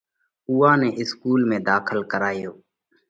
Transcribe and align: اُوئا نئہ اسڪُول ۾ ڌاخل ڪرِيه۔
اُوئا 0.49 0.71
نئہ 0.79 0.89
اسڪُول 0.99 1.41
۾ 1.49 1.57
ڌاخل 1.67 1.99
ڪرِيه۔ 2.11 2.51